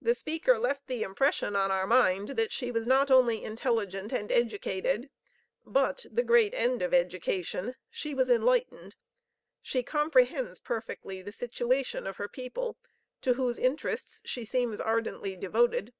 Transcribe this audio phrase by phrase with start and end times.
[0.00, 4.32] The speaker left the impression on our mind that she was not only intelligent and
[4.32, 5.10] educated,
[5.62, 8.96] but the great end of education she was enlightened.
[9.60, 12.78] She comprehends perfectly the situation of her people,
[13.20, 15.92] to whose interests she seems ardently devoted.